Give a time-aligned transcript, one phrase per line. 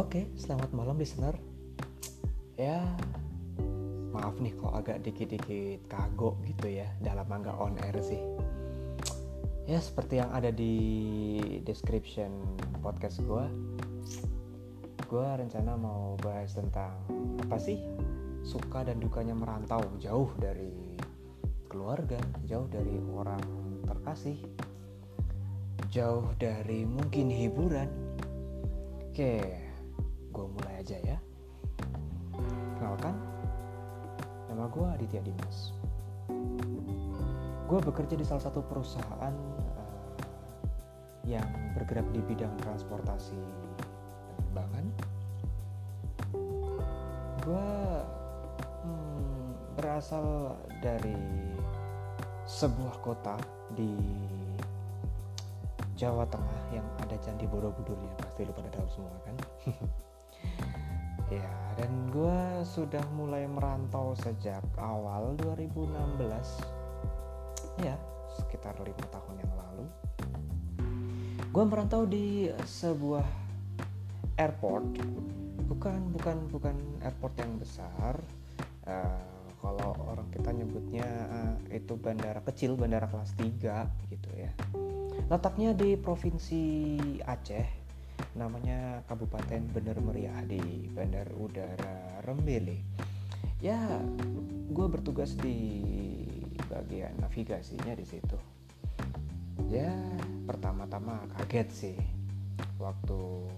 [0.00, 1.36] Oke, selamat malam listener.
[2.56, 2.80] Ya,
[4.16, 8.16] maaf nih kalau agak dikit-dikit kagok gitu ya dalam mangga on air sih.
[9.68, 11.36] Ya, seperti yang ada di
[11.68, 12.32] description
[12.80, 13.44] podcast gue,
[15.04, 16.96] gue rencana mau bahas tentang
[17.44, 17.84] apa sih
[18.40, 20.96] suka dan dukanya merantau jauh dari
[21.68, 22.16] keluarga,
[22.48, 23.44] jauh dari orang
[23.84, 24.40] terkasih,
[25.92, 27.92] jauh dari mungkin hiburan.
[29.12, 29.68] Oke,
[30.40, 31.20] gue mulai aja ya.
[32.80, 33.12] Kenalkan,
[34.48, 35.76] nama gue Aditya Dimas.
[37.68, 39.36] Gue bekerja di salah satu perusahaan
[39.76, 40.16] uh,
[41.28, 41.44] yang
[41.76, 43.36] bergerak di bidang transportasi
[44.32, 44.86] penerbangan.
[47.44, 47.68] Gue
[48.88, 51.20] hmm, berasal dari
[52.48, 53.36] sebuah kota
[53.76, 53.92] di
[56.00, 59.36] Jawa Tengah yang ada Candi Borobudurnya pasti lu pada tahu semua kan
[61.30, 66.26] ya dan gue sudah mulai merantau sejak awal 2016
[67.86, 67.94] ya
[68.36, 69.86] sekitar lima tahun yang lalu.
[71.50, 73.26] Gue merantau di sebuah
[74.38, 74.86] airport.
[75.66, 78.14] Bukan bukan bukan airport yang besar.
[78.86, 79.22] Uh,
[79.60, 84.50] kalau orang kita nyebutnya uh, itu bandara kecil bandara kelas 3 gitu ya.
[85.28, 87.79] Letaknya di provinsi Aceh
[88.38, 92.78] namanya Kabupaten Bener Meriah di Bandar Udara Rembele.
[93.58, 93.76] Ya
[94.70, 95.58] gue bertugas di
[96.70, 98.38] bagian navigasinya di situ.
[99.66, 99.90] Ya
[100.46, 101.98] pertama-tama kaget sih
[102.78, 103.50] waktu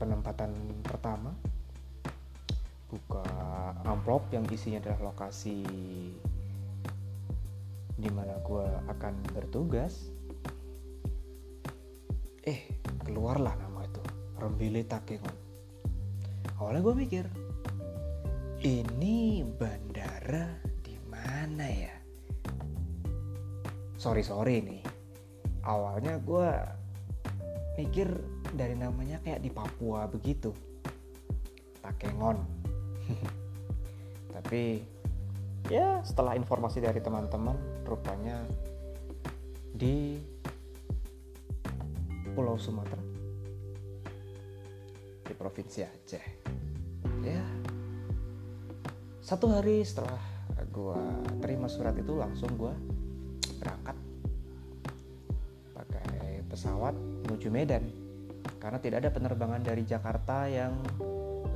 [0.00, 1.36] penempatan pertama.
[2.86, 3.26] Buka
[3.84, 5.66] amplop yang isinya adalah lokasi
[7.96, 10.08] di mana gue akan bertugas.
[12.46, 12.75] Eh
[13.06, 14.02] keluarlah nama itu.
[14.42, 15.36] Rembile Takengon.
[16.58, 17.24] Awalnya gue mikir
[18.66, 21.94] ini bandara di mana ya?
[23.94, 24.82] Sorry sorry nih.
[25.62, 26.50] Awalnya gue
[27.78, 28.10] mikir
[28.50, 30.50] dari namanya kayak di Papua begitu.
[31.78, 32.42] Takengon.
[34.34, 34.82] Tapi
[35.70, 37.54] ya setelah informasi dari teman-teman
[37.86, 38.42] rupanya
[39.76, 40.18] di
[42.36, 43.00] Pulau Sumatera.
[45.24, 46.24] Di provinsi Aceh.
[47.24, 47.40] Ya.
[49.24, 50.20] Satu hari setelah
[50.68, 51.00] gue
[51.40, 52.76] terima surat itu langsung gue
[53.56, 53.96] berangkat
[55.72, 56.92] pakai pesawat
[57.24, 57.88] menuju Medan.
[58.60, 60.76] Karena tidak ada penerbangan dari Jakarta yang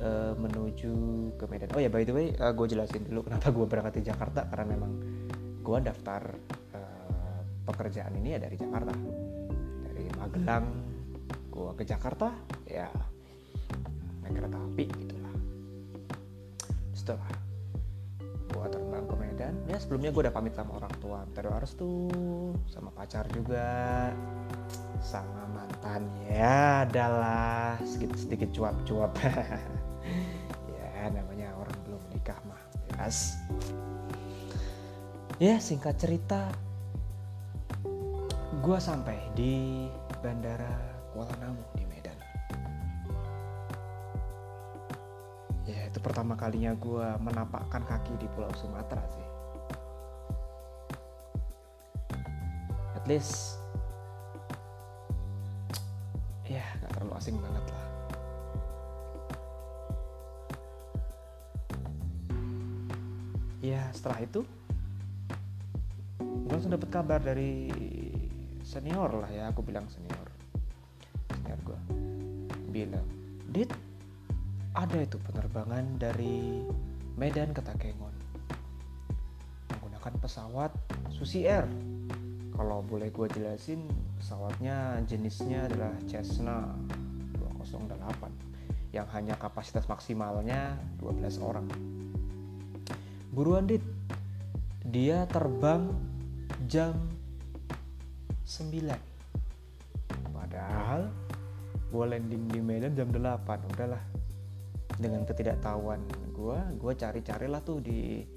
[0.01, 0.93] uh, menuju
[1.37, 1.69] ke Medan.
[1.77, 4.49] Oh ya by the way, uh, gue jelasin dulu kenapa gue berangkat di Jakarta.
[4.49, 4.91] Karena memang
[5.61, 6.21] gue daftar
[6.73, 8.91] uh, pekerjaan ini ya dari Jakarta,
[9.91, 10.65] dari Magelang
[11.51, 12.31] gue ke Jakarta
[12.63, 12.87] ya
[14.23, 15.35] naik kereta api gitulah.
[16.95, 17.31] Setelah
[18.51, 22.07] gue terbang ke Medan, ya sebelumnya gue udah pamit sama orang tua, harus tuh
[22.71, 23.67] sama pacar juga
[25.01, 29.11] sama mantan ya adalah sedikit sedikit cuap-cuap
[30.77, 32.61] ya namanya orang belum menikah mah
[33.01, 33.41] yes.
[35.41, 36.53] ya singkat cerita
[38.61, 39.89] gue sampai di
[40.21, 40.69] bandara
[41.17, 42.13] Kuala Namu di Medan.
[45.65, 49.27] Ya itu pertama kalinya gue menapakkan kaki di Pulau Sumatera sih.
[52.93, 53.57] At least
[56.45, 57.85] ya nggak terlalu asing banget lah.
[63.57, 64.45] Ya setelah itu
[66.21, 67.73] gue langsung dapet kabar dari
[68.71, 70.27] senior lah ya aku bilang senior.
[71.35, 71.79] Senior gue
[72.71, 73.03] bilang
[73.51, 73.67] dit
[74.71, 76.63] ada itu penerbangan dari
[77.19, 78.15] Medan ke Takengon
[79.75, 80.71] menggunakan pesawat
[81.11, 81.67] Susi Air.
[82.55, 83.83] Kalau boleh gue jelasin
[84.15, 86.71] pesawatnya jenisnya adalah Cessna
[87.67, 91.67] 208 yang hanya kapasitas maksimalnya 12 orang.
[93.35, 93.83] Buruan dit
[94.87, 95.91] dia terbang
[96.71, 96.95] jam
[98.51, 101.07] 9 padahal
[101.91, 104.03] gue landing di Medan jam 8 udahlah.
[104.99, 106.03] Dengan ketidaktahuan
[106.35, 108.27] gue gue cari-carilah tuh di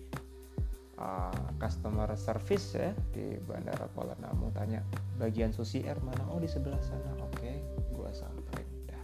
[0.96, 4.54] uh, customer service ya di bandara Kuala Namu.
[4.54, 4.86] Tanya
[5.18, 6.30] bagian Susi Air mana?
[6.30, 7.10] Oh di sebelah sana.
[7.18, 7.56] Oke okay,
[7.90, 9.02] gue sampai udah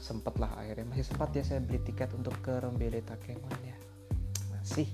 [0.00, 0.88] sempet lah akhirnya.
[0.88, 3.76] Masih sempat ya saya beli tiket untuk ke Rembele Takengon ya?
[4.56, 4.88] Masih.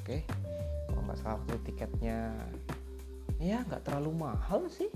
[0.00, 0.22] Oke.
[0.26, 0.48] Okay.
[0.90, 2.34] kalau nggak salah tuh tiketnya
[3.40, 4.92] ya nggak terlalu mahal sih.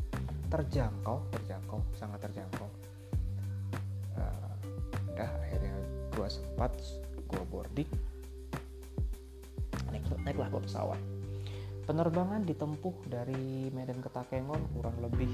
[0.52, 2.68] Terjangkau terjangkau sangat terjangkau.
[4.14, 4.54] Uh,
[6.14, 6.70] gue sempat
[7.26, 7.90] gue boarding.
[9.90, 11.00] Naik naiklah gue pesawat.
[11.84, 15.28] Penerbangan ditempuh dari Medan ke Takengon kurang lebih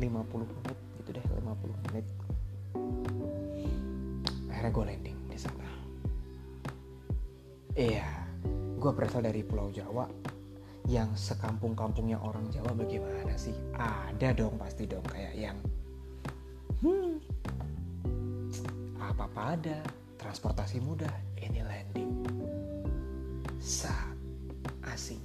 [0.00, 2.06] 50 menit gitu deh 50 menit.
[4.50, 5.68] Akhirnya gue landing di sana.
[7.76, 8.26] Iya
[8.76, 10.04] gue berasal dari Pulau Jawa
[10.86, 13.54] yang sekampung-kampungnya orang Jawa bagaimana sih?
[13.74, 15.58] Ada dong pasti dong kayak yang
[16.82, 17.18] hmm
[19.16, 19.78] apa-apa ada
[20.20, 21.10] transportasi mudah
[21.40, 22.10] ini landing.
[23.58, 24.14] Saat
[24.92, 25.22] asing.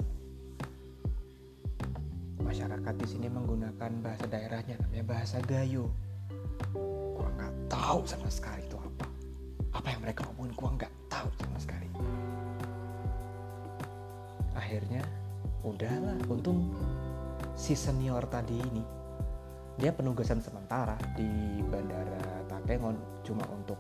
[2.42, 5.92] Masyarakat di sini menggunakan bahasa daerahnya namanya bahasa Gayo.
[7.14, 9.07] Gua nggak tahu sama sekali itu apa.
[9.78, 11.88] Apa yang mereka ngomongin gua nggak tahu sama sekali.
[14.57, 15.04] Akhirnya
[15.62, 16.74] udahlah untung
[17.54, 18.84] si senior tadi ini
[19.78, 23.80] dia penugasan sementara di bandara Takengon cuma untuk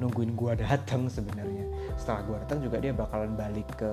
[0.00, 1.68] nungguin gua datang sebenarnya.
[2.00, 3.92] Setelah gua datang juga dia bakalan balik ke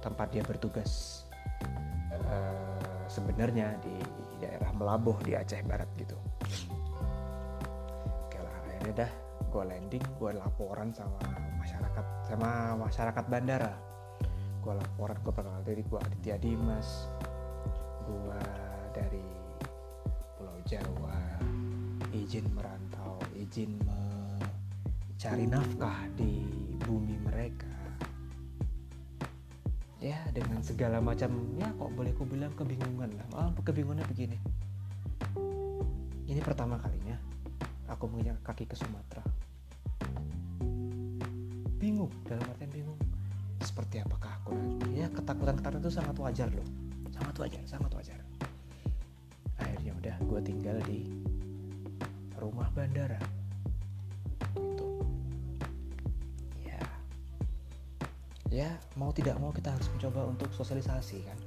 [0.00, 1.22] tempat dia bertugas
[2.24, 3.94] uh, sebenarnya di
[4.40, 6.16] daerah Melaboh di Aceh Barat gitu.
[8.26, 9.12] Oke lah akhirnya dah
[9.52, 11.20] gua landing gua laporan sama
[11.60, 13.91] masyarakat sama masyarakat bandara
[14.62, 17.10] gue laporan gue perkenalkan diri gue Aditya Dimas
[18.06, 18.42] gue
[18.94, 19.26] dari
[20.38, 21.18] Pulau Jawa
[22.14, 26.46] izin merantau izin mencari nafkah di
[26.82, 27.70] bumi mereka.
[30.02, 33.26] Ya dengan segala macam ya kok boleh ku bilang kebingungan lah.
[33.38, 34.38] Oh, kebingungannya begini.
[36.26, 37.14] Ini pertama kalinya
[37.86, 39.22] aku menginjak kaki ke Sumatera.
[41.78, 43.11] Bingung dalam artian bingung
[43.72, 45.00] seperti apakah aku nanti?
[45.00, 46.68] Ya ketakutan-ketakutan itu sangat wajar loh.
[47.08, 47.62] Sangat wajar.
[47.64, 48.20] Sangat wajar.
[49.56, 51.08] Akhirnya udah gue tinggal di
[52.36, 53.16] rumah bandara.
[54.60, 55.08] Itu
[56.60, 56.84] ya.
[58.52, 61.38] Ya mau tidak mau kita harus mencoba untuk sosialisasi kan?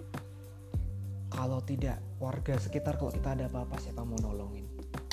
[1.30, 4.66] Kalau tidak warga sekitar kalau kita ada apa-apa siapa mau nolongin?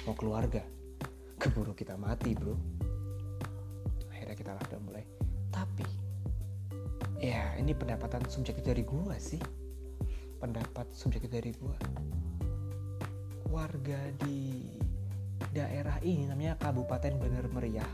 [0.09, 0.65] Mau keluarga?
[1.37, 2.57] Keburu kita mati bro.
[4.09, 5.05] Akhirnya kita lah udah mulai.
[5.53, 6.02] Tapi
[7.23, 9.39] ya ini pendapatan subjektif dari gua sih.
[10.43, 11.79] Pendapat subjektif dari gua.
[13.47, 14.67] Warga di
[15.55, 17.87] daerah ini namanya Kabupaten Bener Meriah.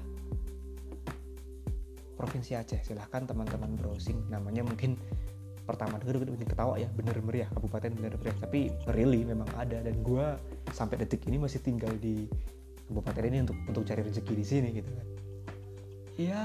[2.16, 4.16] Provinsi Aceh silahkan teman-teman browsing.
[4.32, 4.96] Namanya mungkin
[5.69, 6.88] pertama denger mungkin ketawa ya.
[6.96, 8.38] Bener Meriah Kabupaten Bener Meriah.
[8.40, 10.40] Tapi really memang ada dan gua
[10.72, 12.25] sampai detik ini masih tinggal di
[12.88, 15.06] kabupaten ini untuk untuk cari rezeki di sini gitu kan.
[16.16, 16.44] Ya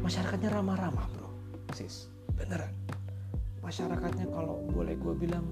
[0.00, 1.28] masyarakatnya ramah-ramah bro.
[1.76, 2.72] Sis beneran.
[3.60, 5.44] Masyarakatnya kalau boleh gue bilang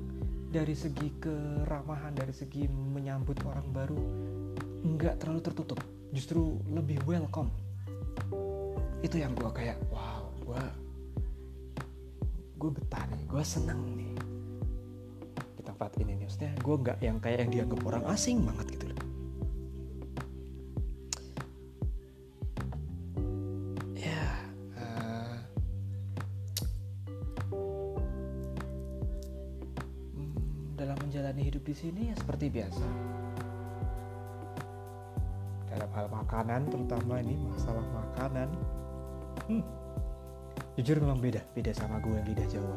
[0.48, 4.00] dari segi keramahan dari segi menyambut orang baru
[4.82, 5.80] nggak terlalu tertutup.
[6.10, 7.52] Justru lebih welcome.
[9.04, 10.62] Itu yang gue kayak wow gue
[12.58, 14.16] gue betah nih gue seneng nih.
[15.54, 18.87] Di tempat ini maksudnya gue nggak yang kayak yang dianggap orang asing banget gitu
[32.50, 32.86] biasa.
[35.68, 38.48] Dalam hal makanan, terutama ini masalah makanan,
[39.46, 39.62] hmm,
[40.80, 42.76] jujur memang beda, beda sama gue yang lidah Jawa.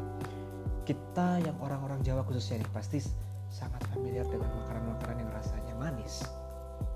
[0.86, 3.02] Kita yang orang-orang Jawa khususnya nih pasti
[3.50, 6.22] sangat familiar dengan makanan-makanan yang rasanya manis.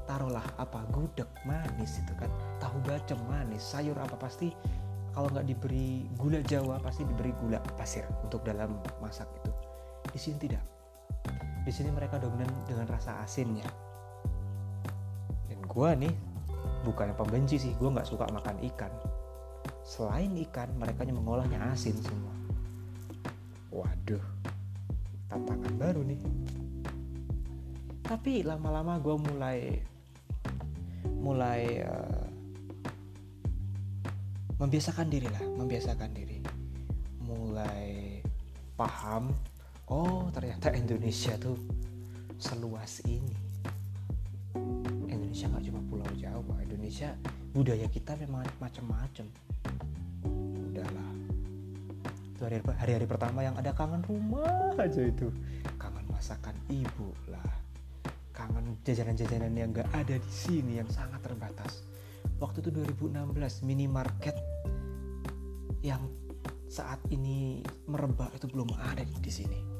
[0.07, 2.31] Taruhlah apa gudeg manis itu kan,
[2.63, 4.55] tahu bacem manis, sayur apa pasti
[5.17, 9.51] kalau nggak diberi gula Jawa pasti diberi gula pasir untuk dalam masak itu.
[10.13, 10.76] Di sini tidak
[11.67, 13.67] di sini mereka dominan dengan rasa asinnya
[15.51, 16.15] dan gue nih
[16.87, 18.95] bukan pembenci sih gue nggak suka makan ikan.
[19.83, 22.35] Selain ikan mereka mengolahnya asin semua.
[23.75, 24.23] Waduh
[25.27, 26.21] tantangan baru nih.
[28.07, 29.59] Tapi lama-lama gue mulai
[31.19, 32.27] mulai uh,
[34.63, 36.39] membiasakan diri lah membiasakan diri.
[37.27, 38.23] Mulai
[38.79, 39.35] paham
[39.87, 41.55] oh ternyata Indonesia tuh
[42.37, 43.37] seluas ini.
[45.07, 47.15] Indonesia nggak cuma pulau Jawa Indonesia
[47.55, 49.27] budaya kita memang macam-macam.
[50.73, 51.11] Udahlah.
[52.37, 52.43] Itu
[52.77, 55.31] hari-hari pertama yang ada kangen rumah aja itu.
[55.79, 57.47] Kangen masakan ibu lah.
[58.35, 61.87] Kangen jajanan-jajanan yang nggak ada di sini yang sangat terbatas.
[62.37, 64.37] Waktu itu 2016 minimarket
[65.81, 66.03] yang
[66.67, 69.76] saat ini merebak itu belum ada di sini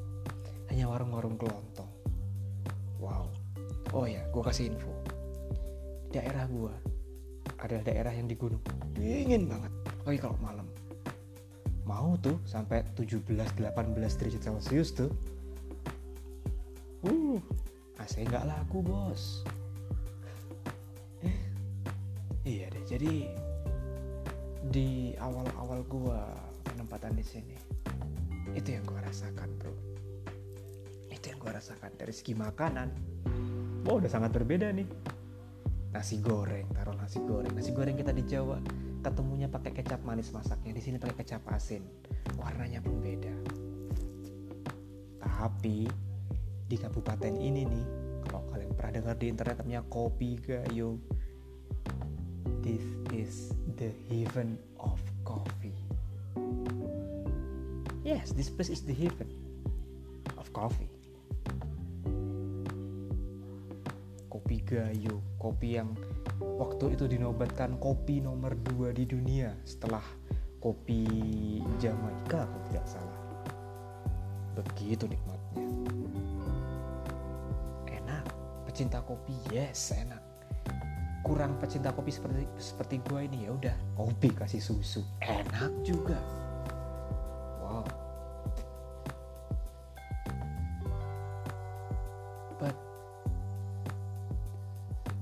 [0.71, 1.91] hanya warung-warung kelontong.
[2.99, 3.29] Wow.
[3.95, 4.91] Oh ya gue kasih info.
[6.11, 6.73] Daerah gue
[7.61, 8.61] adalah daerah yang di gunung.
[8.93, 9.71] Dingin banget.
[10.03, 10.67] Lagi kalau malam.
[11.87, 13.63] Mau tuh sampai 17-18
[13.95, 15.11] derajat celcius tuh.
[17.07, 17.39] Uh
[17.97, 19.47] AC nggak laku bos.
[22.47, 23.27] Iya deh jadi
[24.71, 26.31] di awal-awal gua
[26.63, 27.55] penempatan di sini
[28.55, 29.75] itu yang gua rasakan bro
[31.39, 31.93] gua rasakan.
[31.95, 32.87] Dari segi makanan
[33.87, 34.87] wah udah sangat berbeda nih.
[35.95, 37.53] Nasi goreng taruh nasi goreng.
[37.55, 38.59] Nasi goreng kita di Jawa
[38.99, 40.75] ketemunya pakai kecap manis masaknya.
[40.75, 41.85] Di sini pakai kecap asin.
[42.35, 43.33] Warnanya pun beda.
[45.23, 45.87] Tapi
[46.67, 47.85] di kabupaten ini nih
[48.27, 50.99] kalau kalian pernah dengar di internet namanya kopi gayo
[52.59, 52.83] this
[53.15, 55.79] is the heaven of coffee.
[58.03, 59.31] Yes this place is the heaven
[60.35, 60.96] of coffee
[64.67, 65.95] gayo kopi yang
[66.59, 70.03] waktu itu dinobatkan kopi nomor 2 di dunia setelah
[70.59, 71.07] kopi
[71.79, 73.19] Jamaika kalau tidak salah.
[74.59, 75.63] Begitu nikmatnya.
[77.87, 78.25] Enak
[78.67, 80.19] pecinta kopi yes enak.
[81.23, 84.99] Kurang pecinta kopi seperti seperti gue ini ya udah kopi kasih susu.
[85.23, 86.19] Enak juga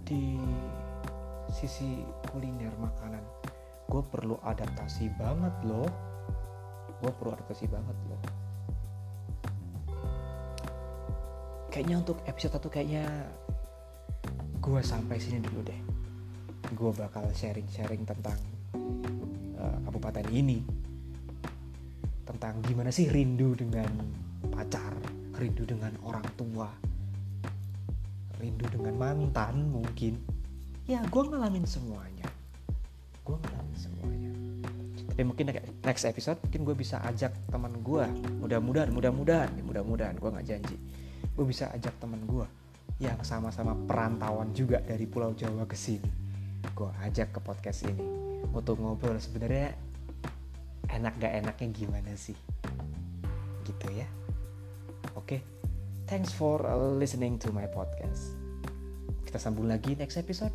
[0.06, 0.38] di
[1.50, 3.26] sisi kuliner makanan
[3.86, 5.86] gue perlu adaptasi banget loh.
[7.02, 8.22] Gue perlu adaptasi banget loh.
[11.70, 13.06] Kayaknya untuk episode satu kayaknya
[14.58, 15.82] gue sampai sini dulu deh.
[16.74, 18.40] Gue bakal sharing-sharing tentang
[19.60, 20.66] uh, kabupaten ini.
[22.26, 23.92] Tentang gimana sih rindu dengan
[24.50, 24.98] pacar
[25.36, 26.95] rindu dengan orang tua
[28.40, 30.20] rindu dengan mantan mungkin.
[30.86, 32.28] Ya gue ngalamin semuanya.
[33.26, 34.32] Gue ngalamin semuanya.
[35.16, 35.52] Tapi mungkin
[35.82, 38.04] next episode mungkin gue bisa ajak teman gue
[38.44, 40.16] mudah-mudahan mudah-mudahan mudah-mudahan.
[40.20, 40.78] Gue nggak janji.
[41.36, 42.46] Gue bisa ajak teman gue
[43.00, 46.08] yang sama-sama perantauan juga dari Pulau Jawa ke sini.
[46.72, 48.04] Gue ajak ke podcast ini
[48.52, 49.20] untuk ngobrol.
[49.20, 49.76] Sebenarnya
[50.92, 52.38] enak gak enaknya gimana sih?
[53.68, 54.08] Gitu ya.
[56.06, 56.62] Thanks for
[56.98, 58.38] listening to my podcast.
[59.26, 60.54] Kita sambung lagi next episode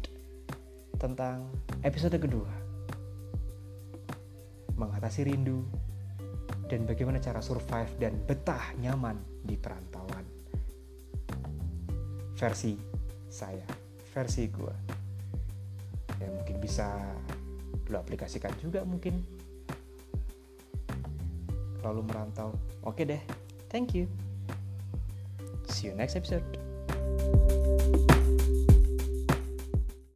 [1.02, 1.50] tentang
[1.82, 2.50] episode kedua.
[4.78, 5.66] Mengatasi rindu
[6.70, 10.24] dan bagaimana cara survive dan betah nyaman di perantauan.
[12.38, 12.78] Versi
[13.30, 13.66] saya
[14.10, 14.74] versi gue
[16.18, 16.98] ya mungkin bisa
[17.90, 19.18] lo aplikasikan juga mungkin.
[21.82, 22.54] Lalu merantau.
[22.86, 23.22] Oke deh
[23.70, 24.29] thank you
[25.70, 26.42] see you next episode